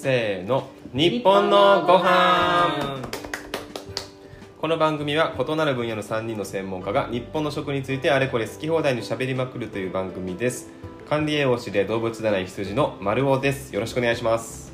[0.00, 0.66] せーの。
[0.94, 3.02] 日本のご飯。
[4.58, 10.70] この番組は異なる分野の3人の専門家が日本の食についてあれこれ好き放題にしゃべりまくるという番組です。
[11.10, 13.74] 管理栄養士で動物占い羊の丸尾です。
[13.74, 14.72] よろしくお願いします。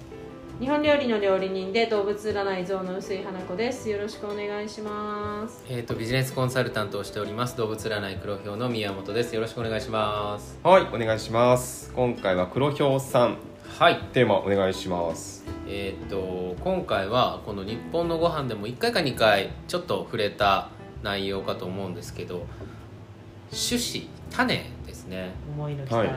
[0.60, 3.90] 日本料理の料理人で動物占い像の薄井花子です。
[3.90, 5.64] よろしくお願いします。
[5.68, 9.34] えー、とビジネスコンサルタントをしております動物占い黒豹の宮本です。
[9.34, 10.56] よろしくお願いします。
[10.62, 11.92] はいお願いします。
[11.96, 14.00] 今回は黒豹さんはい。
[14.14, 15.44] テーマお願いします。
[15.68, 20.70] えっ、と今回はこの日本のご飯でも1回か2回ちょっと触れた
[21.02, 22.46] 内容かと思うんですけど
[23.50, 25.32] 種子種ですね。
[25.54, 26.06] 思いのきた、はい。
[26.08, 26.14] は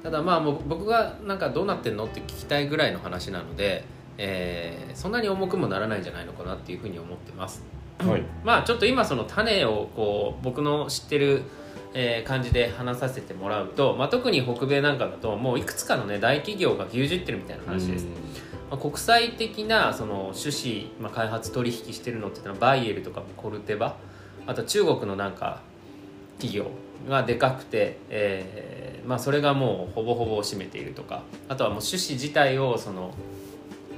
[0.00, 0.02] い。
[0.02, 3.84] ただまあもう僕がなんかどうなってんのって聞きたいぐらいの話なので、
[4.16, 7.62] えーそんなに重くもならないんじゃないのかなっていうふうに思ってます。
[7.98, 8.22] はい。
[8.42, 11.42] まあちょっと今その種をこう僕の知ってる、
[11.94, 18.06] えー感じで話させてもらうと、まあ、特に北米なんかだともういくつかのね大企業が牛耳ってるみたいな話です、
[18.70, 23.96] まあ、国際的なその種子、まあ、開発取引してるのってのはバイエルとかコルテバ。
[24.46, 25.60] あと中国のなんか
[26.38, 26.70] 企業
[27.06, 31.22] がでかくて、えーまあ、それがもうほぼほぼ占めているとか。
[31.48, 33.12] あとはもう種子自体をその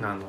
[0.03, 0.25] あの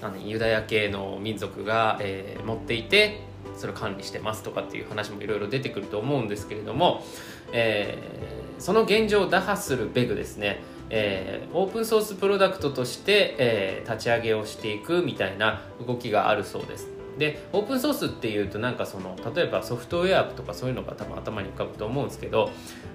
[0.00, 3.20] 何ユダヤ系の民族が、えー持っていて
[3.58, 7.04] それを管理してますとかっていう話もいろいろ出てくると思うんですけれども、
[7.52, 16.98] えーその現状を打破するべくですね、えーオープンソースプロダクトとして、えー立ち上げをしていくみたいな動きがあるそうです。
[17.18, 22.50] でオープンソースっていうとなんかその例えばソフトウェアとかそういうのが多分頭に浮かぶと思うんですけど、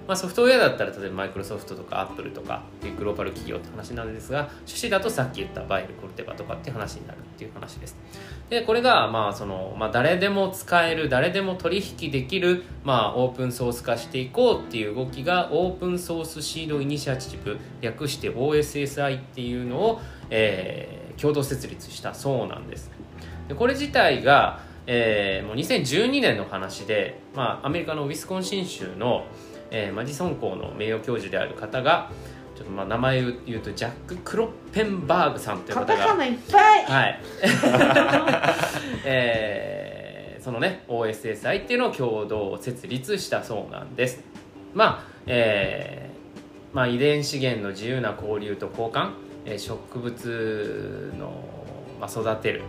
[0.08, 7.96] まあ、ソフトウェアだったら例えばマイクロソフトとかアップルとかっていうグローバル企業って話なんですが趣旨だとさっき言ったバイルコルテバとかって話になるっていう話です。
[8.54, 22.12] でこれがまあその、まあ、誰でも使える誰でも取引できる、まあ、オープンソース化していこうっていう動きがオープンソースシードイニシアチブ略して OSSI っていうのを、えー共同設立した。
[22.12, 22.90] そうなんです。
[23.46, 29.26] でこれ自体が、えーもう2012年の話で、まあ、アメリカのウィスコンシン州の、
[29.70, 32.10] えーマジソン校の名誉教授である方が
[32.54, 35.98] ちょっとまあ名前を言うとジャック・クロッペンバーグさんというカ方が。
[35.98, 36.84] タカナいっぱい。
[36.84, 37.20] はい、
[39.04, 39.94] えー
[40.44, 44.22] そのね OSSI っていうのを共同設立したそうなんです。
[44.74, 49.12] まあ、えーまあ、遺伝資源の自由な交流と交換、
[49.46, 51.32] えー植物の、
[51.98, 52.62] まあ、育てる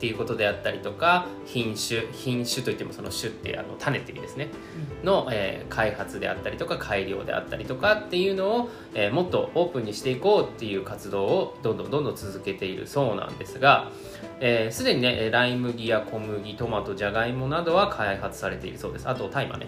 [0.00, 4.48] っていうことであったりとか品種品種といってもその種ってあの種って意味ですね、
[5.04, 13.90] の、えー開発であったりとか改良であったりとかっていうのを、えーもっとオープンにしていこうっていう活動をどんどんどんどん続けているそうなんですが
[14.40, 19.06] えーすで、にねえーライ麦や小麦トマトじゃがいもなどは開発されているそうです。
[19.06, 19.66] あと大麻ね、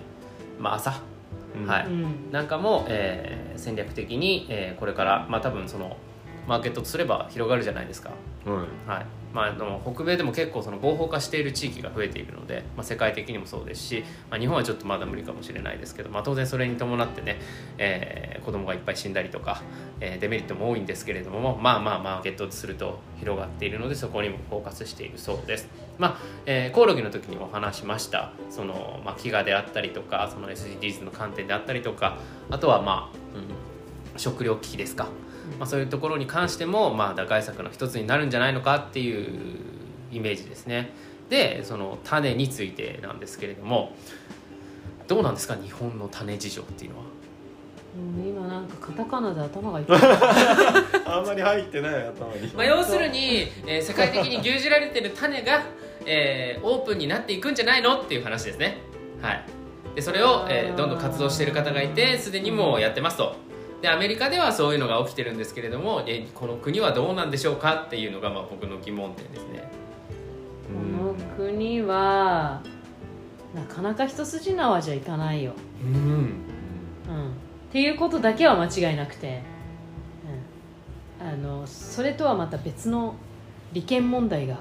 [0.58, 1.02] まあ、朝、
[1.54, 1.66] うん。
[1.66, 1.86] はい。
[1.86, 2.32] うん。
[2.32, 5.98] なんかも、えー戦略的に、えーこれからまあ多分その
[6.48, 8.12] マーケットとすれば広がるじゃないですか。
[8.46, 8.98] はい。
[9.00, 17.40] はいまあ、あの北米でも結構その合法化している地域が増えているので、まあ、世界的にもそうですし、まあ、日本はちょっとまだ無理かもしれないですけど、まあ、当然それに伴ってね、
[17.78, 19.62] えー子供がいっぱい死んだりとか、
[20.00, 25.68] えーデメリットも多いんですけれどもまあまあマーケットすると広がっているのでそこにもフォーカスしているそうです。
[25.98, 32.18] まあえーコオロギの時にも話しましたその、まあ、飢餓であったりとかその SDGs の観点であったりとか
[32.50, 33.16] あとはまあ、
[34.14, 35.08] うん、食料危機ですか
[35.58, 39.58] まあ、そういうところに関しても、まあ、打開策の一つになるんじゃないのかっていう
[40.12, 40.90] イメージですね。
[41.30, 43.94] でその種についてなんですけれども
[45.08, 47.04] どうなんですか日本の種事情っていうのは？
[47.94, 49.98] うん今なんかカタカナで頭がいっぱい。
[51.06, 52.48] あんまり入ってない頭に。
[52.54, 55.62] まあ、要するに、えー世界的に牛耳られてる種が、
[56.06, 58.78] えーオープンになっていくんじゃないのっていう話ですね。
[59.20, 59.44] はい。
[59.94, 63.36] でそれを、えーどんどん活動している方がいてすでにもうやってますと
[63.82, 69.68] でアメリカではそういうのが起きてるんですけれどもえこの国はどうなんでしょうかっていうのが、まあ、僕の疑問点ですね。
[70.68, 72.62] この国は
[73.52, 75.52] なかなか一筋縄じゃいかないよ、
[75.84, 75.92] うん。
[75.92, 76.34] うん、っ
[77.72, 79.42] ていうことだけは間違いなくて、
[81.20, 83.16] うん、あのそれとはまた別の
[83.72, 84.60] 利権問題が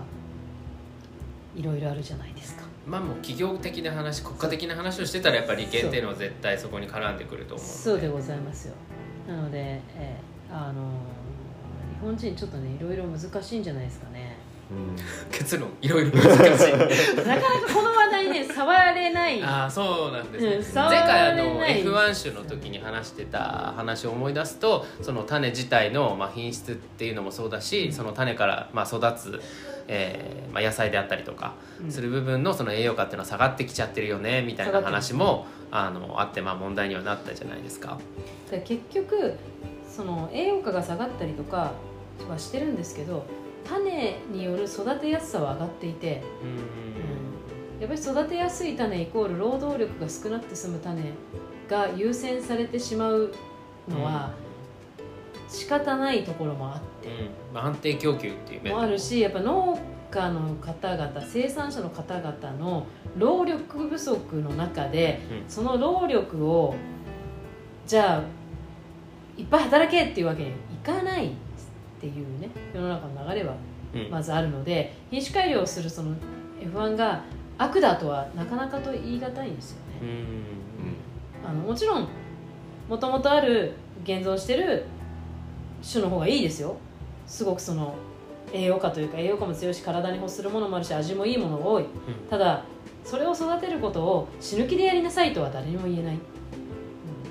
[1.56, 2.63] いろいろあるじゃないですか。
[2.88, 8.73] まあもう企業的な話国家的な話をしてたらやっぱり利権っていうのは絶対そこに絡んでくると思うそうでございますよ
[9.27, 10.91] なので、えーあの
[12.01, 14.35] 日本人ちょっとねいろいろ難しいんじゃないですかね。
[15.31, 16.71] 結論いろいろ難しい。
[17.18, 19.44] なかなかこの話題ね触れない。
[19.44, 21.83] ああそうなんですね、うん触前れ回あのない。
[21.83, 29.41] F1 種の時に話してた話を思い出すとその種自体の、まあ、品質っていうのもそうだしその種から、まあ、育つ、
[29.93, 31.91] えーまあ、野菜であったりとかうん。
[31.91, 37.89] する部分のその栄養価っていうのは下がってきちゃってるよねみたいな話もあのあって、まあ、問題にはなったじゃないですか。
[37.89, 37.99] だか
[38.51, 39.35] ら結局
[39.88, 41.73] その栄養価が下がったりとか
[42.29, 43.25] はしてるんですけど
[43.67, 46.23] 種による育てやすさは上がっていて、
[47.79, 51.11] やっぱり育てやすい種イコール労働力が少なくて済む種
[51.69, 53.33] が優先されてしまう
[53.87, 54.31] のは
[55.51, 57.30] 仕方ないところもあって、うん。
[57.53, 59.77] まあ、安定供給っていう面もあるしやっぱ農
[60.09, 62.88] 家の方々生産者の方々の
[63.18, 65.50] 労力不足の中で、うん。
[65.50, 66.75] その労力を
[67.86, 68.24] じゃあ
[69.38, 70.53] いっぱい働けっていうわけにい
[70.83, 71.31] かないっ
[72.00, 73.56] ていうね世の中の流れは
[73.94, 74.09] うん。
[74.09, 76.15] まずあるので品種改良をするその
[76.62, 77.24] F1 が
[77.57, 80.12] 悪だとはなかなかと言い難いんですようね。
[80.12, 80.25] ん。
[81.45, 82.07] あのもちろん
[82.88, 83.74] もともとある
[84.04, 84.86] 現存してる
[85.81, 86.75] 種の方がいいですよ。
[87.28, 87.95] すごくその
[88.54, 91.86] 栄養価というか栄養価も強いし体に欲するものもあるし味もいいものが多い、
[92.30, 92.63] ただ
[93.06, 96.18] それを育てることを死ぬ気でやりなさいとは誰にも言えない、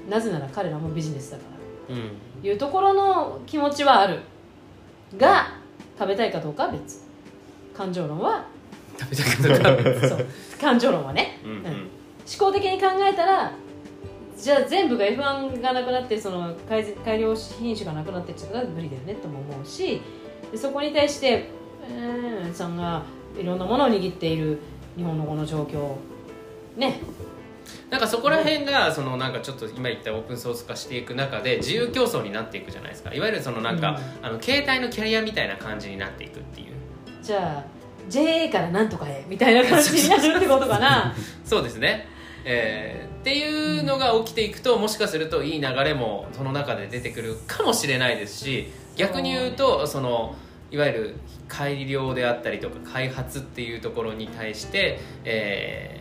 [0.04, 0.10] うん。
[0.10, 1.44] なぜなら彼らもビジネスだか
[1.88, 1.94] ら。
[1.94, 2.12] うん。
[2.42, 4.20] いうところの気持ちはある。
[5.18, 5.54] が
[5.98, 7.04] 食べたいかどうかは別。
[7.76, 8.46] 感情論は
[8.98, 10.26] 食べたくなるそう。
[10.60, 11.38] 感情論はね。
[11.44, 11.50] うん。
[11.50, 11.60] うん。
[11.60, 11.70] 思
[12.38, 13.52] 考的に考えたら
[14.40, 20.00] じゃあ全部が F1 がなくなってその改善改良品種がなくなってっちゃったら無理だよねとも思うし
[20.50, 21.50] でそこに対して
[21.88, 23.02] うーんさんが
[23.38, 24.58] いろんなものを握っている
[24.96, 25.96] 日本のこの状況
[26.76, 27.00] ね。
[27.88, 33.14] なんかそこら辺がそのなんかちょっと今言ったオープンソース化していく中で自由競争になっていくじゃないですか。
[33.14, 36.66] いわゆるそのなんか、あの携帯のキャリアみたいな感じになっていくっていう。
[37.22, 37.64] じゃあ
[38.08, 41.14] JA からなんとかへみたいな感じになるってことかな。
[41.44, 42.08] そうですね、
[42.44, 50.34] えーっていうのが起きていくともしかするといい流れもその中で出てくるかもしれないですし逆に言うとその
[50.70, 56.00] いわゆる改良であったりとか開発っていうところに対して、えー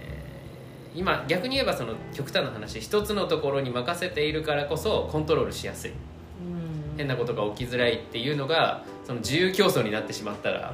[0.96, 5.92] 今逆に言えばその極端な話一つのところに任せているからこそコントロールしやすい。
[5.92, 6.98] うん。
[6.98, 10.74] 変なことが起きづらいっていうのがその自由競争になってしまったら、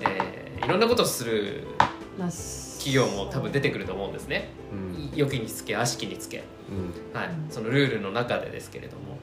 [0.00, 4.50] えーいろんなことをするまあ企業も多分出てくると思うんですね。
[4.72, 5.10] うん。
[5.16, 7.18] 良きにつけ悪しきにつけ、うん。
[7.18, 9.18] はい、そのルールの中でですけれども。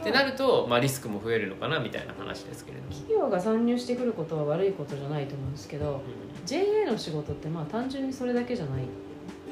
[0.00, 6.00] ってなると、まあ、リスクも増えるのかなみたいな話ですけれども、企業が参入してくることは悪いことじゃないと思うんですけど
[6.46, 8.84] JA の仕事ってまあ単純にそれだけじゃない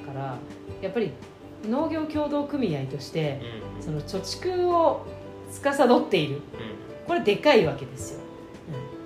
[0.07, 0.39] から
[0.81, 1.13] やっぱり
[1.69, 3.43] 農業協同組合として
[3.77, 3.83] うん。
[3.83, 5.05] その貯蓄を
[5.53, 6.41] 司っている。
[7.07, 8.21] これでかいわけですよ、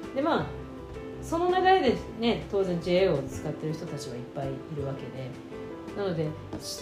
[0.08, 0.14] うん。
[0.14, 0.46] でまあ
[1.22, 5.52] その流れでね当然 JA を使ってる人たちはいっぱいいるわけで。
[5.96, 6.26] なので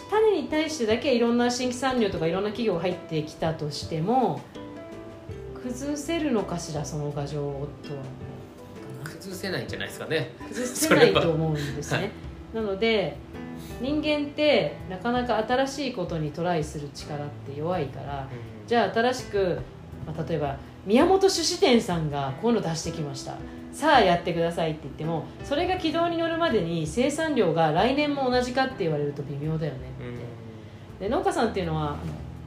[0.08, 4.40] 種に対してだけいろんな新規参入とかいろんな企業が入ってきたとしても
[5.62, 7.69] 崩せるのかしらその牙城とは
[9.02, 10.31] 崩せないんじゃないですかね。
[10.48, 12.04] 崩せないと思うんですね、は。
[12.04, 12.10] い
[12.54, 13.16] なので
[13.81, 18.28] 人間ってなかなか新しいことにトライする力って弱いから
[18.66, 19.58] じゃあ新しく、
[20.06, 20.56] まあ、例えば
[20.87, 23.35] 宮本酒子店さんがこういうの出してきました。
[23.73, 29.79] さあやってくださいって言ってもそれが軌道に乗るまでに生産量が来年も同じかって言われると微妙だよね
[30.99, 31.97] って、で農家さんっていうのは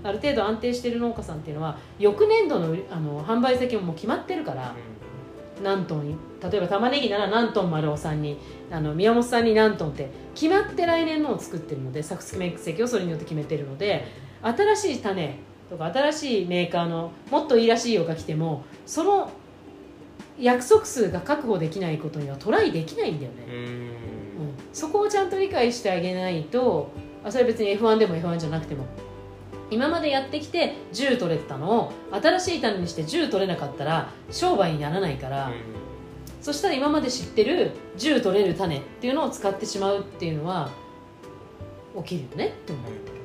[0.04, 4.76] ある程度安定してる農家さんっていうのは翌年度のあの販売先ももう決まってるから、
[5.64, 8.38] 何トン例えば玉ねぎなら何トン丸尾さんに
[8.70, 14.06] あの宮本さんに何トンって決まって来年のを作ってるので作付面積をそれによって決めてるので
[14.42, 15.40] 新しい種
[15.74, 19.32] とか新しいメーカーのもっといいらしいよが来てもその
[20.40, 23.54] 約束数が確保できないことにはトライできないんだよね、うん。
[23.54, 23.92] うん。
[24.72, 26.92] そこをちゃんと理解してあげないと
[27.24, 28.86] あそれは別に F1 でも F1 じゃなくても。
[29.72, 35.52] 今までやってきて10取れてたのを新しい種にして10取れなかったら商売にならないから、
[36.42, 40.70] そしたら今まで知ってる10取れる種っていうのを使ってしまうっていうのは
[42.04, 43.23] 起きるよねって思ってる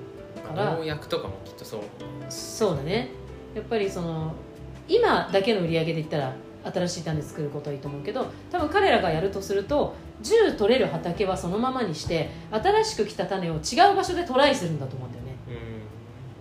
[0.48, 0.76] から。
[0.76, 1.80] 農薬とかもきっとそう。
[2.28, 3.10] そうだね。
[3.54, 4.32] やっぱりその
[4.88, 15.28] 今だけの売り上げで言ったら新しい種作ることはいいと思うけど多分彼らがやるとすると10取れる畑はそのままにして新しく来た種を違う場所でトライするんだと思うんだよね。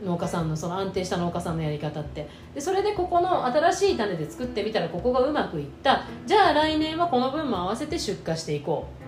[0.04, 2.28] 農家さんのその安定した農家さんのやり方って。
[2.54, 6.04] でそれでここの新しい種で作ってみたらここがうまくいった。
[6.26, 9.08] じゃあ来年はこの分も合わせて出荷していこう。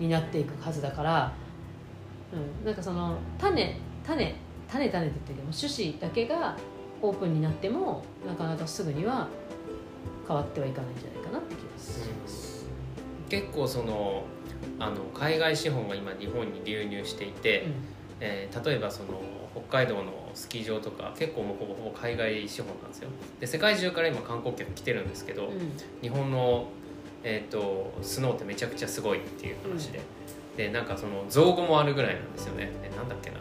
[0.00, 1.32] になっていくはずだから、
[2.32, 4.34] うん、なんかその種種
[4.70, 6.56] 種種って言ってるけども種子だけが
[7.02, 9.28] オープンになってもなかなかすぐには
[10.26, 12.66] 変わってはいかないんじゃないかなって気がします。
[13.28, 14.24] 結構その
[14.78, 17.64] あの海外資本が今日本に流入していて、
[18.20, 19.20] えー例えばその
[19.52, 23.08] 北海道のスキー場とか結構もうほぼほぼ海外資本なんですよ。
[23.40, 25.52] で世界中から今観光客来てるんですけど、うん。
[25.52, 26.66] うん日本の、
[27.24, 30.00] えー、とスノーってめちゃくちゃすごいっていう話で、
[30.56, 32.70] でなんかその造語もあるぐらいなんですよね。
[32.82, 33.36] でなんだっけな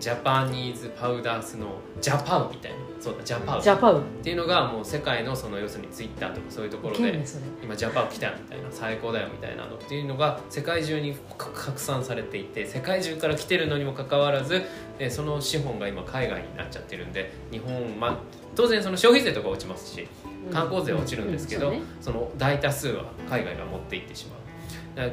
[0.00, 1.66] ジャパニーズパウダースの
[2.00, 2.78] ジャパウみたいな。
[2.98, 7.24] そうだジャパウジャパウっていうのがもう世界のその要するにツイッターとかそういうところで
[7.62, 9.76] 今ジャパン来たみたいな最高だよみたいなの。
[9.76, 14.62] っていうのが世界中にか拡散されていて世界中から来てるのにもかかわらず
[14.98, 18.16] えーその資本が今海外になっちゃってるんで日本まあ
[18.54, 20.08] 当然その消費税とか落ちますし
[20.52, 24.40] 観光税は落ちるんですけど、その大多数は海外が持っていってしまう。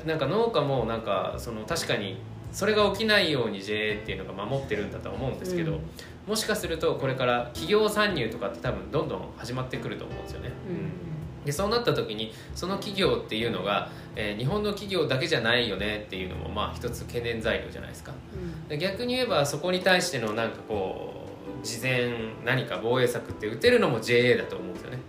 [0.07, 2.17] なんか農家もなんかその確かに
[2.51, 5.79] それが起きないように JA っていうのが守ってるんだとは思うんですけど、うん。
[6.27, 10.51] もしかするとこれから企業参入とかって多分どんどん始まってくると思うんですよね。
[10.69, 11.45] うん。
[11.45, 18.11] でそうなった時にその企業っていうのが、えー日本の企業だけじゃないよねっていうのもまあ一つ懸念材料じゃないですか。
[18.33, 18.67] うん。
[18.67, 21.27] で逆に言えばそこに対してのなんかこ
[21.63, 22.11] う事前
[22.43, 24.99] 何か防衛策って打てるのも JA だと思うんですよね。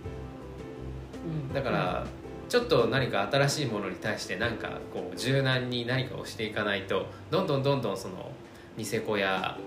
[1.49, 1.53] うん。
[1.53, 2.07] だから
[2.49, 8.31] ちょっと何か新しいものに対して何かこう柔軟に何かをしていかないとどんどんどんどんその
[8.75, 9.57] ニセコや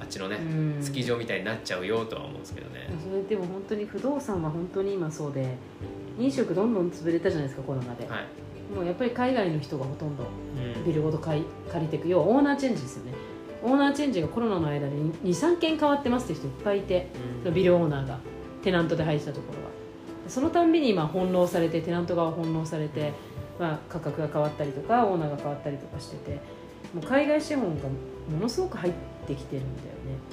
[0.00, 0.82] あっちのねうん。
[0.82, 2.88] スキー場みたいになっちゃうよとは思うんですけどね。
[3.02, 5.56] それでも本当に不動産は本当に今そうで
[6.18, 11.44] 飲食どんどん潰れたじゃないですかコロナで、はい、もうやっぱり海外の人がほとんどうんビルごと借
[11.74, 13.12] りていく要はオーナーチェンジですよね。
[13.62, 14.94] オーナーチェンジがコロナの間で
[15.24, 17.08] 23件変わってますって人いっぱいいて
[17.52, 18.18] ビルオーナーが
[18.62, 19.64] テナントで入ってたところ。
[19.64, 19.65] は
[20.28, 23.12] そのたんびに今翻弄されてテナント側翻弄されて、
[23.58, 26.40] まあ、価格が変わったりとかオーナーが変わったりとかしてて
[26.94, 28.92] もう海外資本がものすごく入っ
[29.26, 29.86] てきてるんだよ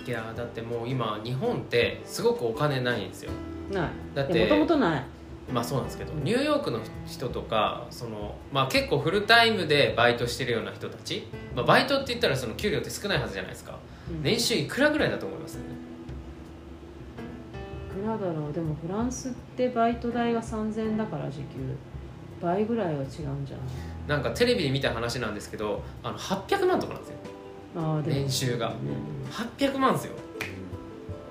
[0.05, 3.31] いやーだってもう今日本ってすごくお金ないんですよ。
[3.31, 3.89] ねない。
[4.13, 5.03] だってもともとない。
[5.51, 13.77] まあそうなんですけどニューヨークの人とかその、まあ、結構フルタイムでバイトしてるような人たち、まあ、バイトって言ったらその給料って少ないはずじゃないですか。
[14.09, 14.23] うん。
[14.23, 15.57] 年収いくらぐらいだと思います？
[15.57, 15.59] い
[17.93, 18.53] くらだろう？
[18.53, 21.45] でもフランスってバイト代が3000円だから時給
[22.41, 23.45] 倍ぐらいは違うんじゃない？
[24.07, 27.17] なんかテレビで見た話なんですけどあの800万とかなんですよ。
[27.75, 28.69] ああでも年収が。
[28.69, 28.75] ね
[29.31, 30.13] 800万ですよ。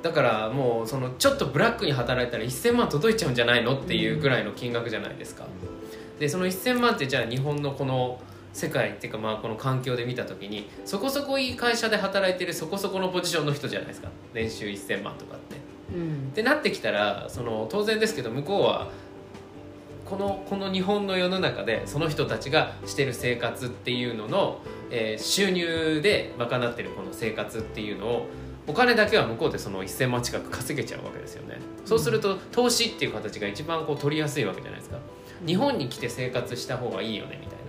[0.02, 5.46] だからもうそのちょっとブラックに働いたら1000万届いちゃうんじゃないのっていうぐらいの金額じゃないですか。
[6.18, 8.20] でその1000万ってじゃあ日本のこの
[8.52, 14.08] 世界っていうかまあこの環境で見た時にそこそこいい会社で働いてるそこそこのポジションの人じゃないですか。
[14.34, 15.56] 年収1000万とかって。
[15.94, 16.28] うん。
[16.32, 18.90] ってなってきたらその当然ですけど向こうは
[20.04, 24.58] このこの日本の世の中でその人たちがしてる生活っていうのの、
[24.90, 28.26] えー収入で賄ってるこの生活っていうのを
[28.66, 31.58] お金だけは向こうでその1000万近く稼げちゃうわけですよね。
[31.84, 34.98] そうすると投資っていう形が一番こう取りやすいわけじゃないですか。
[35.46, 37.62] 日本に来て生活した方がいいよねみたいな。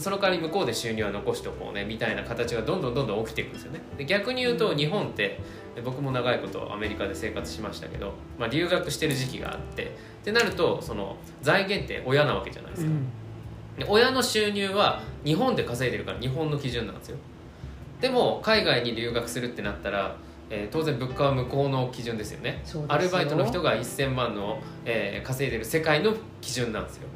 [0.00, 3.80] その代わり向こうで収入は残しておこうねみたいな形がどんどんどんどん起きていくんですよね。
[3.98, 5.40] で逆に言うと日本って
[5.74, 9.88] で僕も長いことアメリカで生活しましたけど、まあ、留学してる時期があってっ
[10.24, 12.90] てなるとその財源って親なわけじゃないですか、
[13.78, 17.16] で親の収入は日本で稼いでるから日本の基準なんですよ。
[18.00, 20.16] でも海外に留学するってなったら、
[20.50, 22.62] えー当然物価は向こうの基準ですよね。
[22.88, 27.08] アルバイトの人が1000万の、えー稼いでる世界の基準なんですよ。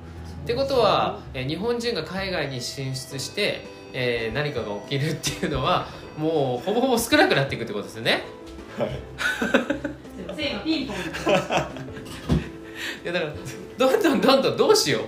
[0.45, 8.25] ってことは、えー日本人が海外に進出して、えー何かが起きるっていうのはもうほぼほぼ少なくなっていくってことですよね。
[10.37, 10.99] せーのピンポンい
[13.05, 13.33] やだから
[13.79, 15.01] どんどんどんどんどうしよ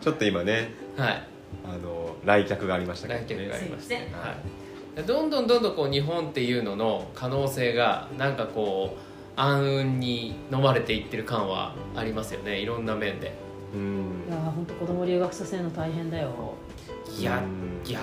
[0.00, 1.22] ちょっと今ねうはい。
[1.64, 4.34] あの来客がありましたけど来客がありましたすいまは
[4.98, 12.58] い、どんどんどんどんこう日本っていうのの可能性がなんかこう暗雲に飲まれていってる感はありますよね。
[12.58, 13.28] いろんな面で。
[13.42, 16.54] うんいやー本当子供留学させるの大変だよ。
[17.18, 17.90] いやうん。
[17.90, 18.00] や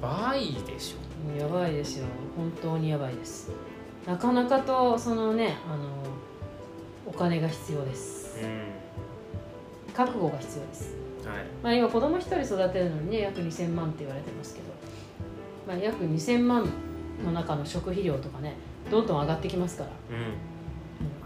[0.00, 1.38] ばいでしょ。
[1.38, 2.06] やばいですよ。
[2.36, 3.50] 本当にやばいです。
[4.06, 5.84] なかなかとそのねあの
[7.06, 8.40] お金が必要です。
[8.42, 10.94] う覚悟が必要です。
[11.24, 11.38] んはい。
[11.62, 14.66] まあ今子供一人育てるのにね約2000万って言われてますけど、
[15.66, 16.68] まあ、約2000万
[17.24, 18.54] の中の食費量とかね
[18.90, 20.34] どんどん上がってきますから、うん。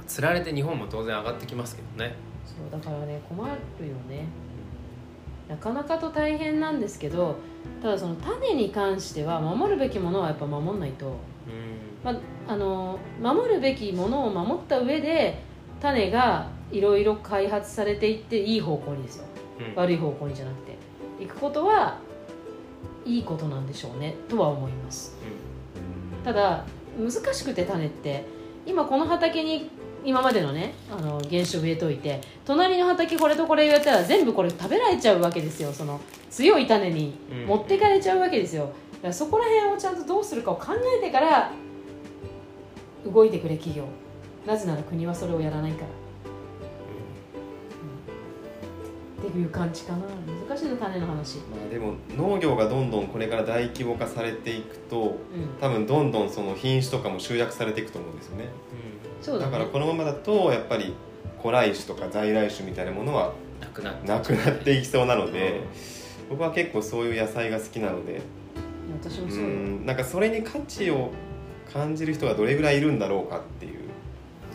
[0.06, 2.14] つられて日本も当然上がってきますけどね
[2.46, 4.26] そうだからね困るよね。
[5.48, 7.36] なかなかと大変なんですけど
[7.82, 11.14] ただその種に関しては守るべきものはやっぱ守んないと、うん。
[12.04, 15.42] まあ、あの守るべきものを守った上で
[15.80, 19.24] 種がいろいろ開発されていっていい方向にですよ。
[19.58, 19.74] うん。
[19.74, 20.76] 悪い方向にじゃなくて。
[21.20, 21.98] 行くことは
[23.04, 25.16] いいことなんでしょうねとは思います。
[26.24, 26.64] ただ
[26.98, 28.24] 難しくて種って
[28.66, 29.70] 今この畑に
[30.04, 35.72] 今までのねあの原種植えといて隣の畑これとこれ植えたら全部これ食べられちゃうわけですよ。
[35.72, 37.46] その強い種にうん。
[37.46, 38.64] 持ってかれちゃうわけですよ。
[38.64, 38.74] だか
[39.08, 41.50] らそこら辺をちゃんとどうするかを考えてから
[43.04, 43.84] 動いてくれ企業。
[44.46, 45.86] なぜなら国はそれをやらないから、
[49.26, 49.32] うん。
[49.32, 49.98] でいう感じかな。
[50.48, 51.38] 難しいの種の話。
[51.38, 55.16] まあ、でも農業がどんどんこれから大規模化されていくとうん。
[55.60, 58.46] 多分どんどんその品種とかも集約されていくと思うんですよね
[59.20, 59.52] そうだね。
[59.52, 60.94] だからこのままだとやっぱり
[61.40, 65.60] 古来種とか在来種みたいなものはなくなってなくなっていきそうなので
[66.28, 68.16] 僕は結構そういう野菜が好きなので。
[68.16, 68.20] う
[69.00, 69.46] 私もそうよ。
[69.46, 71.10] んなんかそれに価値を
[71.72, 73.80] 感じる人がどれぐらいいるんだろうかっていう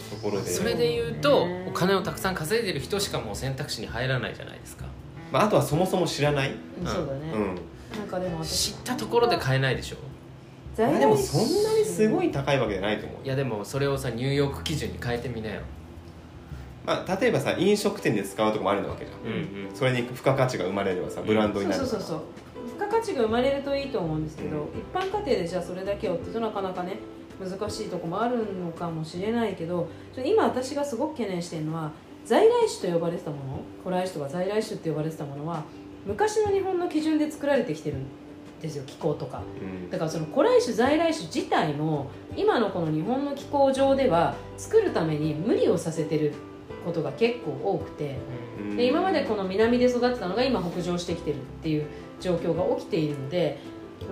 [0.09, 0.49] ところで。
[0.49, 4.85] それで言うとねお金をたくさん稼いでる人しかもう選択肢に入らないじゃないですか。
[5.31, 6.87] まあ、あとはそもそも知らない、うん。
[6.87, 7.55] そうだね、うん。
[7.97, 9.97] なんかでも私知ったところで買えないでしょ
[10.75, 15.61] 在来まあでもそんなにすごい高いわけじゃないと思ういやでもそれをさニューヨーク基準に変えてみなよ。
[16.85, 22.67] まあ、例えばさ飲食店で使うとこもあるわけじゃん、うんそれに付加価値が生まれればさブランドになるそうそうそうそう。
[22.67, 26.99] 付加価値が生まれるといいと思うんですけど、一般家庭でじゃあそれだけをってなかなかね
[27.39, 29.87] 難しいとこもあるのかもしれないけど
[30.23, 31.91] 今私がすごく懸念しているのは
[32.23, 35.63] 在来種と呼ばれてたもの古来種とか在来種って呼ばれてたものは
[36.05, 38.05] 昔の日本の基準で作られてきてるん
[38.65, 39.41] ですよ気候とか。
[39.61, 39.89] うん。
[39.89, 46.33] だからその古来種在来種自体も今のこの日本の気候上では作るために無理をさせてる
[46.85, 48.17] ことが結構多くて。
[48.59, 48.77] うん。
[48.77, 51.85] で今までこの南で育ってたのが今北上してきてるっていう
[52.19, 53.59] 状況が起きているので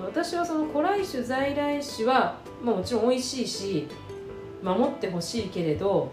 [0.05, 3.87] 私はその古来種在来種は、まあ、もちろん美味しいし
[4.63, 6.11] 守ってほしいけれど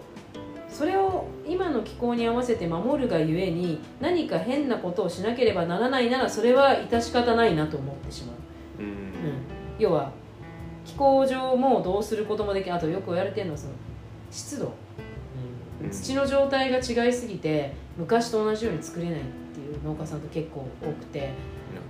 [0.72, 8.36] それを今の気候に合わせて守るがゆえに何か変なことをしなければならないならそれは致し方ないなと思ってしまう。
[8.78, 8.86] うん。
[8.86, 8.94] うん、
[9.78, 10.12] 要は
[10.84, 13.72] 気候上もどうすることもできあとよく言われてるのはその
[14.30, 14.72] 湿度。
[15.82, 15.90] うん。
[15.90, 19.22] 土の状態が違いすぎて昔と同じように作れないっ
[19.52, 21.30] ていう農家さんと結構多くて。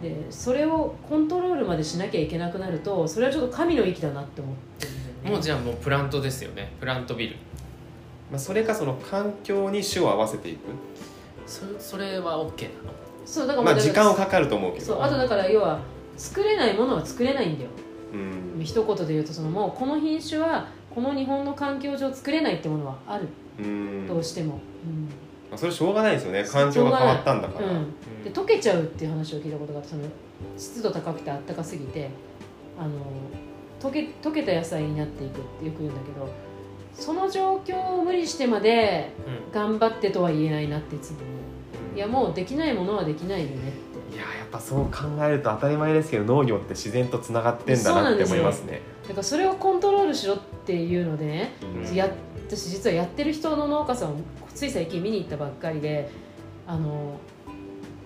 [0.02, 4.92] でそれをコントロールまでしなきゃいけなくなるとそれはちょっと神の域だなって思ってる
[5.32, 6.72] もうじゃあもうプラントですよね。
[6.80, 7.36] プラントビル
[8.30, 10.58] まあ、それかその環境に種を合わせていく、
[11.46, 12.50] そそれは OK なの？
[13.24, 14.86] そうだからまあ、時間はかかかると思うけど。
[14.86, 15.80] そうあとだから要は
[16.16, 17.70] 作れないものは作れないんだよ。
[18.12, 18.16] う
[18.60, 18.64] ん。
[18.64, 23.28] 一言で言うとそのもうこの品種はこの日本の環境上作れないってものはある。
[23.58, 24.06] うん。
[24.06, 25.04] どうしても、うん。
[25.50, 26.44] まあ、それしょうがないですよね。
[26.44, 30.04] 環境が変わったんだから、うん、で溶けちゃうっていう話を聞いたことがあってその
[30.56, 32.08] 湿度高くてあったかすぎて
[32.78, 32.90] あの
[33.80, 36.28] 溶け溶けた野菜になっていくってよく言うんだけど
[36.94, 39.52] その状況を無理してまでうん。
[39.52, 41.26] 頑張ってとは言えないなっていつも思
[41.94, 41.96] う。
[41.96, 44.16] いやもうできないものはできないよねって。
[44.16, 48.80] いややっぱそう考えると当たり前ですけど農業って自然とつながってんだなって思いますね。
[49.04, 51.52] だからそれをコントロールしろっていうのでね、
[51.86, 51.94] うん。
[51.94, 52.08] や
[52.46, 54.16] 私実はやってる人の農家さんを
[54.54, 56.10] つい最近見に行ったばっかりで
[56.66, 57.18] あの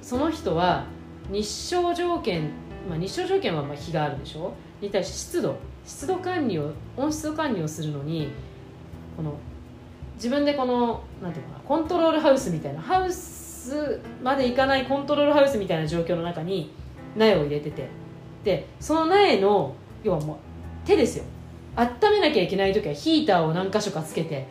[0.02, 0.86] その人は
[1.30, 2.50] 日照条件、
[2.88, 4.54] まあ、日照条件はまあ日があるでしょ？
[4.80, 5.56] に対して湿度。
[5.86, 8.30] 湿度管理を温湿度管理をするのに
[9.16, 9.34] この
[10.16, 16.72] 自分でこのなんていうかなコントロールハウスみたいなハウスまで行かないコントロールハウスみたいな状況の中に
[17.16, 17.88] 苗を入れてて。
[18.44, 19.74] でその苗の
[20.04, 20.36] 要はもう
[20.86, 21.24] 手ですよ。
[21.76, 24.46] 温めなきゃいけない時はヒーターを何箇所かつけて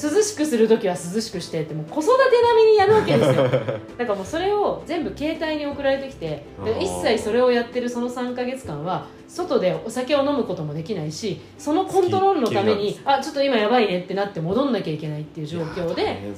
[0.00, 3.42] 涼しくする時は涼しくしてってもう子育て並みにやるわけですよ。
[3.98, 6.44] だからもうそれを全部携帯に送られてきて
[6.80, 16.32] 一切それをやってるその3か月間は外でお酒を飲むこともできないしそのコントロールのためにあちょっと今やばいねってなって戻んなきゃいけないっていう状況大で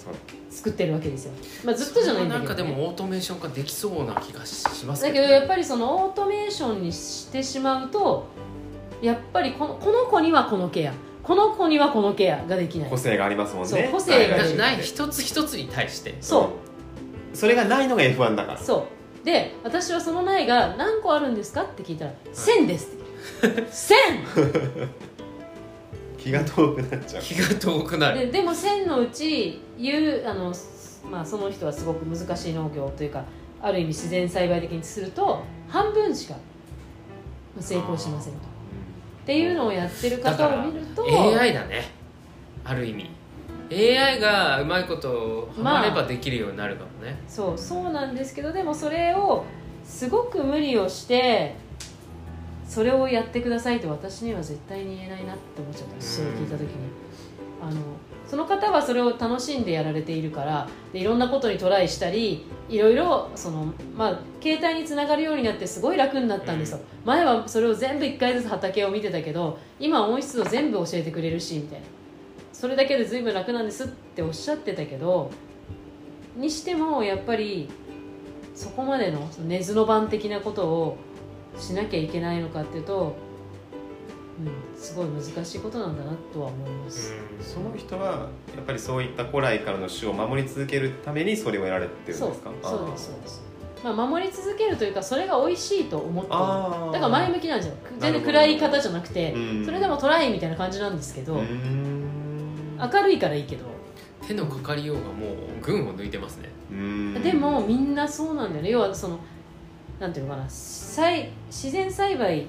[0.50, 1.32] 作ってるわけですよ、
[1.64, 8.26] まあ、ずっとじゃないんだけど、ね、なんかでもオートメーション化できそうな気がしますだけどやっぱりそのオートメーションにしてしまうと
[9.00, 10.92] やっぱりこのこの子にはこのケア
[11.30, 12.90] この子にはこのケアができない。
[12.90, 13.68] 個性がありますもんね。
[13.68, 14.56] そう個性がはない。
[14.56, 16.16] ない一つ一つに対して。
[16.20, 16.50] そ
[17.32, 17.36] う。
[17.36, 18.58] それがないのが F1 だから。
[18.58, 18.88] そ
[19.22, 19.24] う。
[19.24, 22.96] で私はその苗が何個あるんですかって聞いたら「1000です」
[23.46, 23.62] って。
[23.62, 24.88] 1000
[26.18, 27.22] 気が遠くなっちゃう。
[27.22, 28.18] 気が遠くなる。
[28.18, 30.52] ででも1000のうち言うあの、
[31.08, 33.22] まあ、その人はすごく難しい農業というか
[33.62, 36.34] ある意味自然栽培的にすると半分しか
[37.60, 38.49] 成功しませんと
[39.30, 41.84] っていうのをやってる方を見ると AI だね。
[42.64, 43.08] ある意味。
[43.70, 49.44] AI がうまいことハマればできるようになるかもね、そうそうなんですけどでもそれを
[49.84, 51.54] すごく無理をして
[52.66, 56.02] それをやってくださいと私には絶対に言えないなって思っちゃった。
[56.02, 56.68] それを聞いた時に
[57.62, 57.80] あの
[58.26, 71.86] その方はそれを楽しんでやられているからでいろんなことにトライしたりいろいろその、まあ、携帯につながるようになってすごい楽になったんですよ、前はそれを全部1回ずつ畑を見てたけど今は温湿度全部教えてくれるしみたいな。
[72.52, 75.30] それだけで随分楽なんですっておっしゃってたけど
[76.36, 77.70] にしてもやっぱり
[78.54, 80.96] そこまでの根津の番的なことを
[81.58, 83.16] しなきゃいけないのかっていうと
[84.38, 92.50] うん、すごい難しいことなんだなとは思います、その人はやっぱりそういった古来からの種を守り続けるためにそれをやられてるんそうですか？
[92.62, 92.90] そう。
[92.90, 93.42] ですそうです、
[93.84, 97.74] まあ、守り続けるというかそれが美味しいと思ってだから前向きなんですよ。
[97.98, 99.64] 全然暗い方じゃなくてうん。
[99.64, 103.64] それでもトライみたいな感じなんですけど明るいからいいけど。
[104.26, 106.50] 手のかかりようがもう群を抜いてますね。
[107.20, 108.70] でもみんなそうなんだよね。
[108.70, 109.18] 要はその
[109.98, 110.48] なんていうのかな。
[110.48, 112.46] 栽自然栽培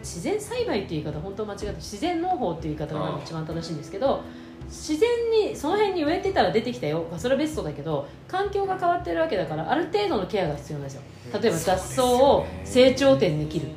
[0.00, 4.22] 自然栽培っていう言い方本当間違って自然農法っていう言い方が一番正しいんですけど
[4.66, 7.06] 自然にその辺に植えてたら出てきたよ。
[7.18, 11.02] それはベストだけど環境が変わってるわけだからある程度のケアが必要なんですよ。
[11.40, 13.68] 例えば雑草を成長点で切る。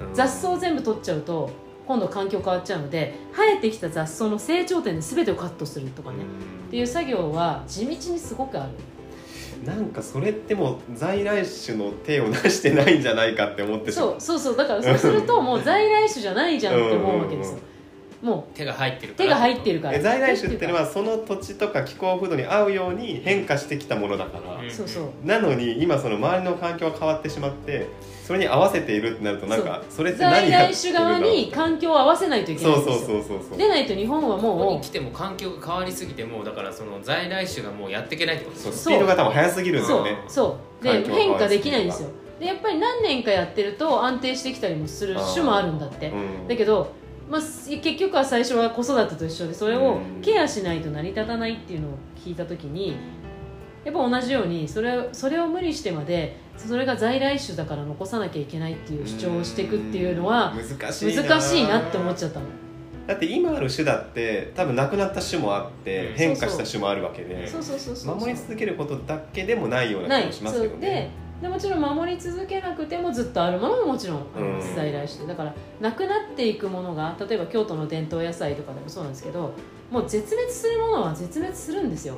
[0.00, 0.14] うん。
[0.14, 1.50] 雑草を全部取っちゃうと
[1.86, 6.16] 今度環境変わっちゃうので生えてきた雑草の成長点で全てをカットするとかね。
[6.68, 8.72] っていう作業は地道にすごくある
[9.64, 17.52] なんかそれってもう在来種の手を出してないんじゃないかって思ってそうそうそうだからそうするともう在来種じゃないじゃんって思うわけです。
[17.52, 17.58] よ
[18.22, 19.94] も手が入ってるう手が入ってるから。
[19.94, 24.70] え在来種っていうのははその土地とか気候風土に合うように変化してきたものだから、うん。
[24.70, 25.26] そうそう。
[25.26, 27.86] なのに今その周りの環境が変わってしまって
[28.26, 33.22] それに合わせているってなるとなんかそれって何在やってるの来種側に環境を合わせないといけないそうそうんですよ。
[33.22, 38.72] そうそうそうでないと日本はここもに来ても環境が変わりすぎてもうだからその在来種がもうやっていけないってことですよ。
[38.72, 40.18] そうスピードが多分速すぎるんだそうよね。
[40.26, 40.82] そう。
[40.82, 42.08] で環境が変化できないんですよ。
[42.40, 46.08] でやっぱり何年かやってると安定してきたりもする種もあるんだって。
[46.08, 46.48] うん。
[46.48, 46.90] だけど、
[47.30, 50.20] まあ、す結局は最初は子育てと一緒でそれをうん。
[50.20, 52.96] ケアしないと成り立たないっていうのを聞いた時に
[53.86, 61.22] やっぱ同じようにそれそれを無理してまでそれが在来種だから残さなきゃいけないっていう主張をしていくっていうのはうん難しいな。
[61.22, 62.46] 難しいなって思っちゃったの。
[63.06, 66.14] だって今ある種だって多分なくなった種もあってうん。
[66.16, 67.48] 変化した種もあるわけで
[68.04, 70.80] 守り続けることだけでもないような気もしますけどそう。
[70.80, 75.26] でねでもちろん守り続けなくてもずっとあるものももちろんあります、うん在来種で。
[75.28, 79.52] だからなくなっていくものが例えば京都の伝統野菜とかでもそうなんですけど
[79.92, 82.16] もう絶滅するものは絶滅するんですよ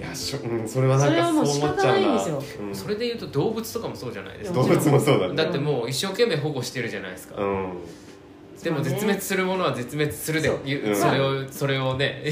[0.00, 2.00] いやしょ、うん、それはなんそれはもうかそう思っちゃうな。
[2.00, 2.42] 仕方ないんですよ。
[2.62, 2.74] うん。
[2.74, 4.62] それでいうと動物とかもそうじゃないですか。
[4.62, 7.72] 動物もそうだねだってもう一生懸命保護してるじゃないですか、うん。
[8.62, 10.60] でも絶滅するものは絶滅するでそう。
[10.64, 10.96] 言ううん。
[10.96, 12.24] それをそれをね。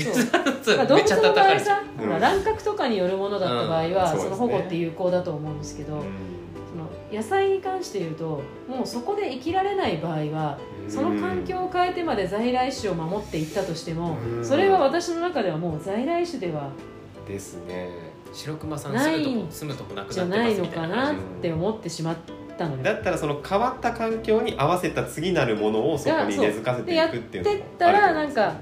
[0.62, 0.86] そう。
[0.88, 2.20] 動めっちゃ物の場叩かれちゃ合さ、うん。
[2.20, 4.20] 乱獲とかによるものだった場合は、うん。
[4.20, 6.02] その保護って有効だと思うんですけど、
[6.70, 14.44] その野菜に関して言うともうそこで生きられない場合はその環境を変えてまで在来種を守っていったとしてもうん。
[14.44, 16.97] それは私の中ではもう在来種ではうん
[17.28, 17.90] ですね。
[18.32, 22.16] 白熊さん住むとこ住むとこなくなってじゃないますみたいなのかなっ話て思ってしまっ
[22.58, 27.44] たのよだったらその変わった環境に合わせた次なるものをそこに根付かせていくっていう。
[27.44, 28.54] のもでったらなんか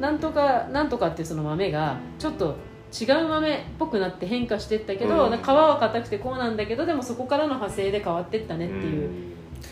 [0.00, 2.56] なんとかなんとかっていうその豆がちょっと
[2.98, 5.38] 違う豆っぽくなって変化してったけど、うん。
[5.38, 9.10] 皮は硬くてこうなんだけどでもそこからの派生で変わってったねっていう、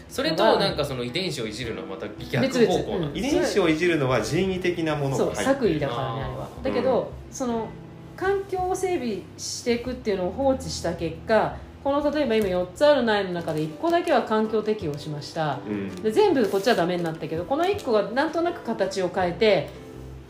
[0.09, 6.49] それとなんかその遺伝子をいじるのはまた逆別々遺方向なんです伝子をいじるのは人為的なものそうが入って作為だからねあれは。
[6.63, 7.69] だけど、その
[8.17, 15.59] 環境を整備していくっていうのを放置した結果この例えば今4つある苗の中で1個だけは環境適応しました。
[15.69, 15.95] うん。
[15.97, 19.69] で全部こっちはダメになったけどこの1個がなんとなく形を変えて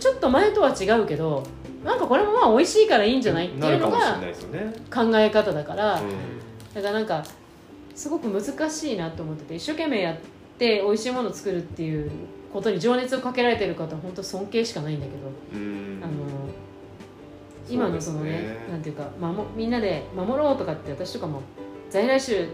[0.01, 1.47] ちょっと前とは違うけど
[1.85, 4.21] なんかこれもまあ美味しいからいいんじゃないっていうのが
[4.93, 6.05] 考え方だから、う
[6.75, 7.25] だからなんか
[7.95, 10.17] すごく難しいなと思ってて一生懸命やっ
[10.59, 12.11] て美味しいものを作るっていう
[12.53, 15.19] ことに情熱をかけられてる方は本当尊敬しかないんだけど、
[16.05, 16.49] あの
[17.69, 21.43] 今のそのねねなんていうか守みんなで守ろうとかって私とかも
[21.91, 22.49] 在来種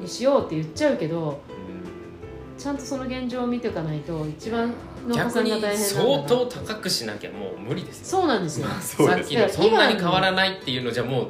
[0.00, 4.72] にしようって言っちゃうけどうんちゃんとその現状を見ておかないと一番
[5.08, 8.68] 農家さんが大変相な当高くしなきゃもう無理ですよそうなんですよ。
[8.80, 11.28] そうですさっきのそんなに変わらないっていうのじゃもう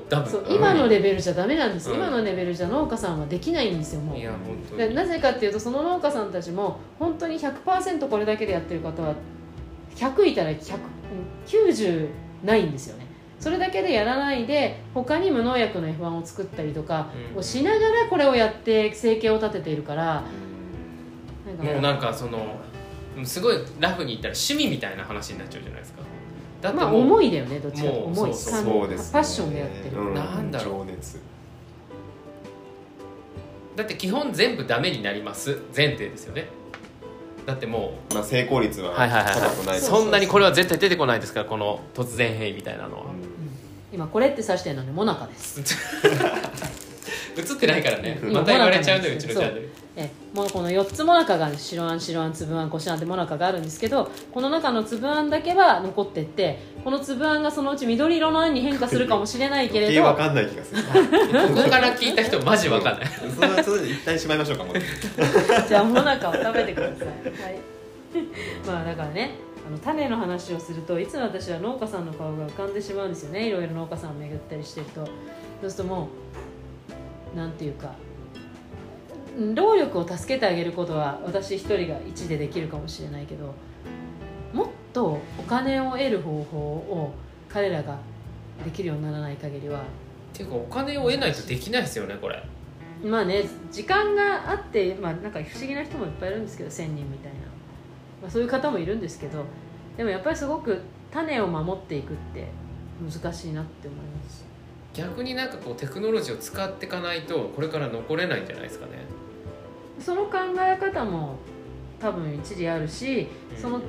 [0.51, 1.97] 今のレベルじゃダメなんです、うん。
[1.97, 4.19] 今のレベルじゃ農家さんはできないんですよもう。
[4.19, 4.89] いや本当に。
[4.91, 9.15] でなぜかっていうとその農家さんたちも本当に100%これだけでやってる方は
[9.95, 10.83] 100いたら100うん
[11.47, 12.09] 90
[12.45, 13.07] ないんですよね
[13.43, 17.39] それだけでやらないで他に無農薬の F1 を作ったりとかうん。
[17.41, 20.23] をしながらこれをやって生計を立てているから
[21.45, 22.61] なんかもうなんかその
[23.25, 26.03] すごいラフに言ったら趣味みたいな話になっちゃうじゃないですか。
[26.61, 27.95] だってまあ思いだよねどっちかと。
[27.99, 29.13] 思いそう感そうですね。
[29.13, 30.15] パッションでやってる、うん。
[30.15, 30.75] なんだろう。
[30.75, 31.21] 情熱。
[33.75, 35.59] だって基本全部ダメになります。
[35.77, 36.47] 前提ですよね
[37.47, 43.07] だってもまあ成功率はうはいはいはい、高くないそんなにこれは絶対出てこないですからこの突然変異みたいなのは。
[43.93, 45.61] 今これって指してるのでモナカです
[47.37, 48.19] 映ってないからね。
[48.23, 48.33] うん。
[48.33, 49.83] また言われちゃうんだよ今うちのチャンネル。
[49.95, 60.83] えもうこの4つモナカが白あん白あん粒あんこしあんってモナカがあるんですけどこの中の粒あんだけは残ってってこの粒あんがそのうち緑色のあんに変化するかもしれないけれどかんない気がする。
[61.55, 63.09] ここから聞いた人マジわかんない。
[63.35, 64.75] それはそれで一旦しまいましょうかもう。
[65.69, 67.59] じゃあモナカを食べてください、はい。
[68.67, 69.33] まあだからね
[69.67, 73.49] あの種の話をするといつも私は農家さんの顔が浮かんでしまうんですよね。
[73.49, 75.05] いろいろ農家さんを巡ったりしてると。
[75.61, 76.22] そうするともう
[77.37, 77.95] なんていうか
[79.39, 83.55] うん労力を助けてあげることは私一人が1でできるかもしれないけど
[84.53, 87.15] もっとお金を得る方法を
[87.49, 87.99] 彼らが
[88.65, 89.85] できるようにならない限りはっ
[90.35, 92.43] ていうかお金を得ないとできないですよねこれ。
[93.05, 97.41] まあね時間があって、まあ、なんか不思議な人もいっぱいいるんですけど1000人みたいな、
[98.23, 99.45] まあ、そういう方もいるんですけど
[99.97, 102.47] でもやっぱりすごく種を守っていくって
[103.03, 104.45] 難しいなって思います
[104.95, 108.93] 逆になんかこうテクノロジーを使っていかないとこれから残れないんじゃないですかね。
[109.99, 111.37] その考え方も
[112.01, 113.29] 多分一理あるし
[113.61, 113.81] その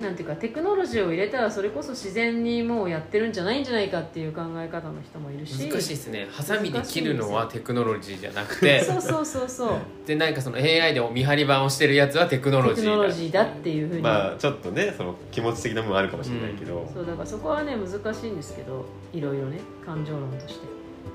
[0.00, 5.68] なんていうかテクノロジーを入れたらそれこそ自然にもうやってるんじゃないんじゃないかっていう考え方の人もいるし。
[5.68, 6.26] 難しいですね。
[6.30, 8.82] ハサミで切るのはテクノロジーじゃなくて。
[8.82, 20.66] そうそうそうそうでなんかその AI で見張り板をしてるやつはテクノロテクノジーだロジーだっていうふうに、まあちょっとねその気持ち的な部分あるかもしれないけど、そうだからそこはね難しいんですけどいろいろね感情論として。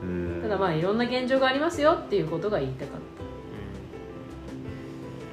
[0.02, 0.39] うん。
[0.42, 3.02] ただまあいろんな現状がありますよっていうことが言いたかっ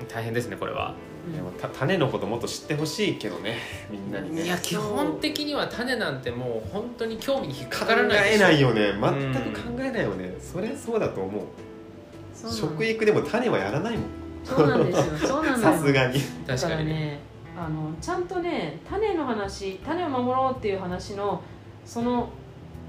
[0.01, 0.09] うん。
[0.09, 0.95] 大変ですねこれは。
[0.95, 3.57] た、でもた種のこともっと知ってほしいけどね
[3.91, 4.45] みんなにね。
[4.45, 8.93] いや基本的には種なんてもう本当に興味に引っか考からないえないよね。
[8.93, 11.43] ん全く考えないよね、それそうだと思う。
[12.51, 14.03] 食育でも種はやらないもん。
[14.45, 15.05] そうなんですよ。
[15.27, 16.21] そうなんですさすがに。
[16.47, 16.95] 確からにね。
[16.95, 17.19] ね
[17.57, 21.43] あのちゃんとね種の話種を守ろうっていう話の
[21.87, 22.29] その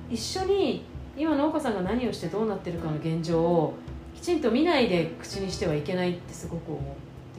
[0.09, 0.83] 一緒に
[1.15, 3.73] 今農家さんが何をしてどうなってるかの現状を
[4.13, 6.79] きちんと見ないで口にしてはいけないってすごく思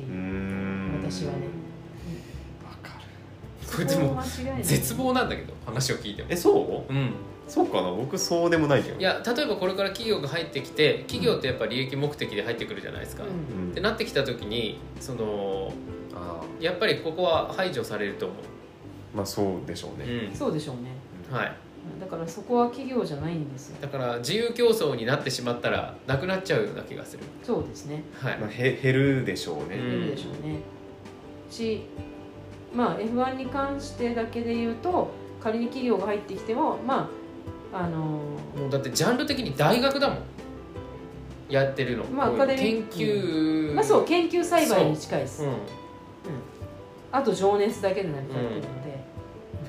[0.03, 1.11] っていう。
[1.11, 1.39] 私はね。
[2.65, 3.05] わかる。
[3.71, 4.23] これでも
[4.63, 6.29] 絶望なんだけど話を聞いても。
[6.31, 6.93] えそう？
[6.93, 7.13] うん。
[7.49, 9.01] そうかな僕そうでもないけど。
[9.01, 13.65] いや例えばこれから企業が入ってきて企業ってやっぱ利益目的で入ってくるじゃないですか、うん。
[13.65, 13.71] うん。
[13.71, 15.73] ってなってきた時にその
[16.15, 20.91] あやっぱりここは排除されると思う、ーまあそうでしょうね、そうでしょうね。
[21.31, 21.57] うんはい、
[22.01, 23.77] だからそこは企業じゃないんですよ。
[23.81, 27.23] だから自由競争になってしまったらなくなっちゃうような気がする。
[27.43, 28.03] そうですね。
[28.15, 30.61] はい、まあ、へ減るでしょうね、うんいるでしょうね、
[31.51, 31.83] し
[32.75, 37.11] まあ F1 に関してだけで言うと仮に企業が入ってきてもま
[37.73, 40.19] ああのもうだってジャンル的に大学だもん。
[41.49, 45.51] やってるの、まあこういうアカデミ研究、まあそう研究栽培に近いです、うん。
[47.11, 48.98] あと情熱だけで成り立ってるので、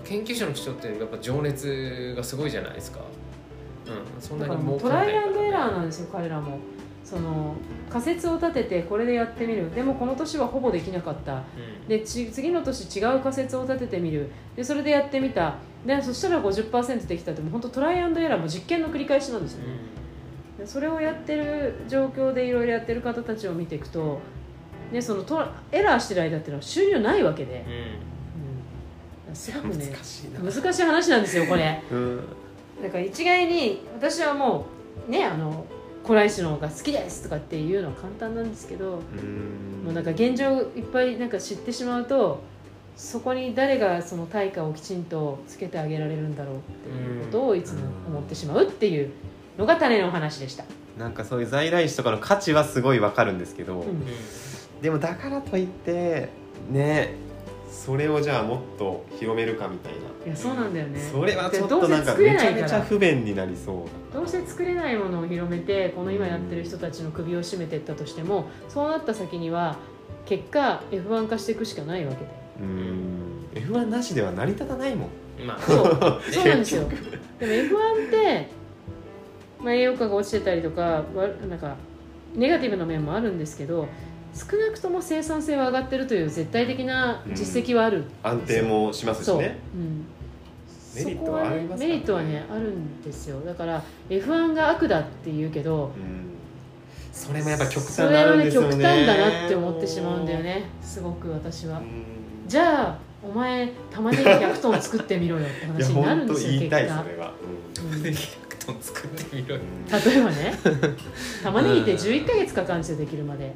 [0.10, 3.00] 研究者の人ってやっぱ情熱がすごいじゃないですか、
[3.86, 6.58] うん、そんなに儲かんないトライアンドエラーーなんですよ彼らも。
[7.04, 7.56] その
[7.90, 9.74] 仮説を立ててこれでやってみる。
[9.74, 11.44] でもこの年はほぼできなかった。
[11.88, 14.30] でち次の年違う仮説を立ててみる。
[14.56, 15.56] でそれでやってみた。
[15.86, 19.76] でそしたら50%できたってもう本当トライアンドエラーも実験の繰り返しなんですよね、
[20.58, 24.20] でそれをやってる状況でいろいろやってる方たちを見ていくと、
[24.92, 28.19] ね、そのトラエラーしてる間っていうのは収入ないわけで、うん、
[29.34, 29.94] すごくね
[30.42, 31.82] 難しい話なんですよこれ。
[31.92, 32.22] うん。
[32.82, 34.66] だから一概に私はも
[35.08, 35.66] うねあの
[36.04, 39.84] 古来種の方が好きですとかっていうのは簡単なんですけど、うん。
[39.86, 42.42] もうなんか現状いっぱいなんか知ってしまうと
[42.96, 49.12] そこに誰がその対価をきちんとつけてあげられるんだろうっていうことをいつも思ってしまうっていう
[49.58, 50.66] のが種の話でした、
[50.98, 54.04] なんかそういう在来種とかの価値はすごいわかるんですけど、うん。
[54.82, 56.30] でもだからといって
[56.70, 57.14] ね
[57.72, 60.00] それをじゃあもっと広めるかみたいな。
[60.26, 61.00] いやそうなんだよね。
[61.00, 69.78] それはちょっとなんかでどうせ作れめちゃめちゃ不便になりそうどうせ作れないものを広めてこの今やってる人たちの首を絞めていったとしてもそうなった先には
[70.26, 72.32] 結果 F1 化していくしかないわけで。
[72.62, 73.48] うん。
[73.54, 75.10] F1 なしでは成り立たないもん。
[75.46, 75.60] まあ。
[75.60, 76.22] そう。
[76.32, 76.84] そうなんですよ。
[77.40, 78.50] でも F1 って、
[79.62, 81.76] まあ、栄養価が落ちてたりとかわなんか
[82.36, 83.88] ネガティブな面もあるんですけど
[84.34, 89.58] 少なくとも生産性は上がってるという絶対的な実績はある、安定もしますしね。
[89.76, 89.78] う。
[89.78, 90.06] ん、
[90.96, 93.40] メリットはねそこはねメリットはねあるんですよ。
[93.42, 96.30] だから F1 が悪だって言うけどうん。
[97.12, 98.46] それもやっぱ極端なね。
[98.46, 100.70] ね極端だなって思ってしまうんだよね。
[100.82, 101.80] すごく私は。
[101.80, 102.06] うん。
[102.48, 107.04] じゃあお前玉ねぎ100トン作ってみろよって話になるんですよ言いたい結果。
[107.04, 107.34] それは。
[107.94, 108.02] うん。
[108.02, 109.62] 100トン作ってみろよ。
[109.62, 110.54] うん例えばね
[111.44, 113.52] 玉ねぎって11ヶ月かかるんですよできるまで、うん、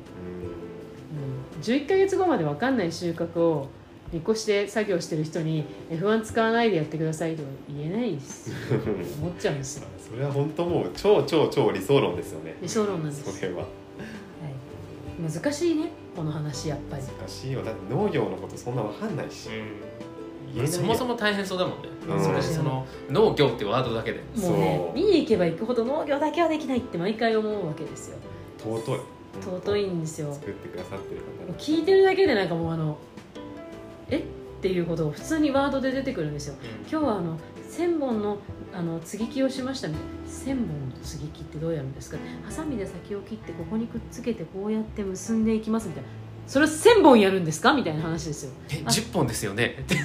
[1.64, 3.70] 11ヶ月後まで分かんない収穫を
[4.12, 8.52] 見越して作業してる人に F1 使わないでやってくださいとは言えないです。
[8.52, 8.56] よ
[9.22, 9.88] 思っちゃうんですよ。
[9.98, 12.56] それは本当もう超超超理想論ですよね。
[12.62, 13.40] 理想論なんです。
[13.40, 13.60] それは。
[13.60, 17.04] はい、難しいねこの話やっぱり。
[17.04, 17.64] 難しいよ。
[17.64, 19.50] だって農業のことそんなわかんないし。
[20.54, 20.80] 言えないよ。
[20.80, 22.24] そもそも大変そうだもんね、うん。
[22.24, 24.20] それその農業ってワードだけで。
[24.36, 28.18] もうね見に行けば行くほど農業だけはできないって毎回思うわけですよ。
[28.60, 29.00] 尊い
[29.42, 30.34] 尊いんですよ。
[30.34, 32.98] 作ってくださってる方聞いてるだけでなんかもうあの
[34.10, 36.56] っていうことが普通にワードで出てくるんですよ。
[36.90, 37.38] 今日はあの
[37.70, 38.38] 千本の
[38.74, 40.32] あの接ぎ木をしましたみたいな。
[40.32, 42.18] 千本の接ぎ木ってどうやるんですか？
[42.46, 46.10] ハサミで先を切ってここにくっつけてこうやって結んでいきますみたいな。
[46.48, 47.74] それを千本やるんですか？
[47.74, 48.52] みたいな話ですよ。
[48.70, 49.80] え10本ですよね？
[49.82, 49.98] って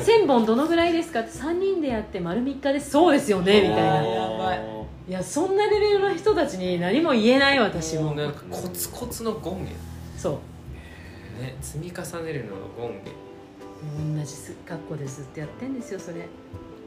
[0.00, 1.20] 千本どのぐらいですか？
[1.20, 3.60] って3人でやって丸3日ですそうですよね？
[3.62, 4.02] みたいな。
[4.02, 4.77] やばい
[5.08, 8.02] いやそんなレベルの人たちに何も言えない私も。
[8.02, 9.68] もうなんかコツコツの権限。
[10.18, 10.38] そ
[11.38, 11.42] う。
[11.42, 14.16] ね積み重ねるのが権限。
[14.18, 14.34] 同じ
[14.66, 16.16] 格好でずっとやってんですよそれ。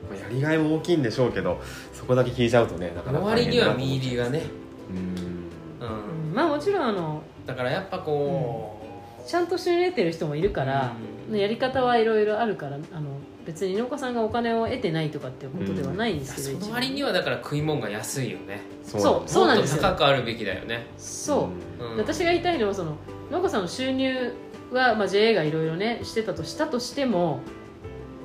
[0.07, 1.59] まあやりがいも大きいんでしょうけど
[1.93, 4.43] そこだけ聞いちゃうとねなかなか周りには見入りがね、
[4.91, 4.97] うん。
[4.97, 6.27] うん。
[6.27, 8.79] うんまあもちろんあのだからやっぱこ
[9.25, 10.93] ちゃんと収入得てる人もいるから、
[11.27, 11.39] うん。
[11.39, 13.09] やり方はいろいろあるからあの
[13.51, 18.61] 別に農家さんがお金を得てないとかっていうことではないんでう、すけど、その割にはだから食い物が安いよね。
[18.83, 19.81] そうそうなんですよ。
[19.81, 21.97] もっと高くあるべきだよね、そう、うん。
[21.97, 22.95] 私が言いたいのはその
[23.29, 24.33] 農家さんの収入
[24.71, 27.41] は、まあ、JA がいろいろねしてたとしたとしても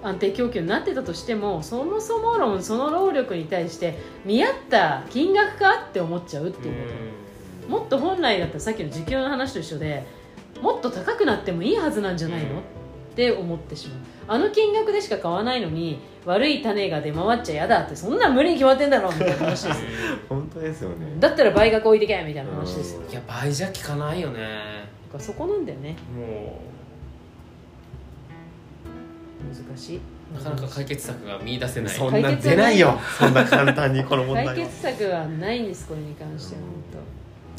[0.05, 6.93] 安定供給になってたとしてもそもそも論その労力に対して見合った金額かって思っちゃうっていうこ
[7.67, 10.05] と、もっと本来だったらさっきの時給の話と一緒で
[10.63, 12.63] もっと高くなってもいいはずなんじゃないの、うん
[13.17, 13.99] って思ってしまう。
[14.29, 19.83] あの金額でしか買わないのに悪い種が出回っちゃ嫌だってそんなん無理に決まってんだろみたいな話です。
[19.85, 19.89] よ
[20.29, 20.97] 本当ですよね。
[21.19, 23.01] だったら倍額置いてけみたいな話ですよ。
[23.07, 23.11] うん。
[23.11, 24.87] いや倍じゃ効かないよね。
[25.19, 25.97] そこなんだよね。
[26.15, 26.61] も
[29.49, 29.97] 難しい。
[29.97, 30.01] う
[30.35, 31.95] なかなか解決策が見出せない。
[31.95, 33.01] そんな出ないよ。
[33.19, 36.99] そんな簡単にこの問題は 解決策はないんですこれに関しては本当、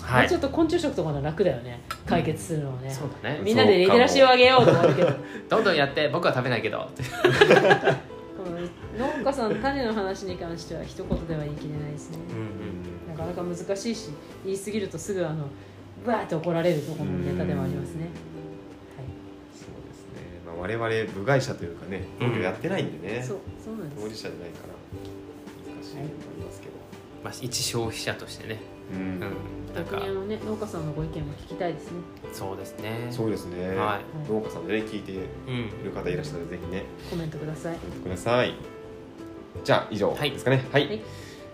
[0.04, 0.30] はい。
[0.30, 1.82] ちょっと昆虫食とかの楽だよね。
[2.06, 3.40] 解決するのはね、そうだね。
[3.44, 5.14] みんなでリテラシーを上げようと思うけど。
[5.50, 6.90] どんどんやって僕は食べないけど。
[8.98, 12.18] 農家さんの種の話に関しては一言では言い切れないですね、
[13.08, 14.10] なかなか難しいし
[14.44, 15.46] 言い過ぎるとすぐあの
[16.04, 18.08] ブワーって怒られるところのネタでもありますね、
[19.54, 24.04] そうですね、まあ、我々部外者というかね農業やってないんでね、はい、そうそうなんです。
[24.04, 24.74] 当事者じゃないから
[25.76, 26.74] 難しいと思いますけど、
[27.24, 28.60] まあ、一消費者としてね、
[28.94, 29.00] うん。
[29.00, 29.36] うん、なんか。
[29.78, 31.98] 逆にあのね農家さんのご意見も聞きたいですね。
[32.34, 33.08] そうですね。
[33.12, 35.22] そうですね、は農家さんでね聞いていう
[35.52, 36.84] んる方いらっしゃったらぜひね。
[37.10, 37.78] コメントください。
[37.78, 38.54] コメントください。
[39.64, 40.32] じゃあ以上はい。
[40.32, 40.66] ですかね。
[40.72, 41.02] はい、はい。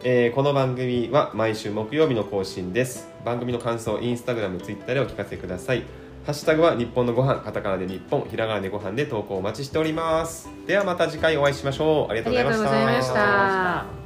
[0.04, 3.10] えーこの番組は毎週木曜日の更新です。
[3.26, 5.84] 番組の感想インスタグラムツイッターでお聞かせください。
[6.26, 10.50] ハッシュタグは日本のご飯カタカナで日本ひらがなでご飯で投稿お待ちしております。
[10.66, 12.12] ではまた次回お会いしましょう。
[12.12, 14.03] ありがとうございました